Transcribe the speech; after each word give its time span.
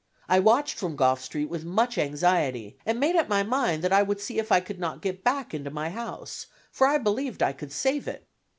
I 0.27 0.39
watched 0.39 0.79
from 0.79 0.95
Gough 0.95 1.21
Street 1.21 1.47
with 1.47 1.63
much 1.63 1.95
anxiety, 1.95 2.75
and 2.87 2.99
made 2.99 3.15
up 3.15 3.29
my 3.29 3.43
mind 3.43 3.83
that 3.83 3.93
I 3.93 4.01
would 4.01 4.19
see 4.19 4.39
if 4.39 4.51
I 4.51 4.59
could 4.59 4.79
not 4.79 4.99
get 5.03 5.23
back 5.23 5.53
into 5.53 5.69
my 5.69 5.91
house, 5.91 6.47
for 6.71 6.87
I 6.87 6.97
believed 6.97 7.43
I 7.43 7.53
could 7.53 7.71
save 7.71 8.07
it. 8.07 8.27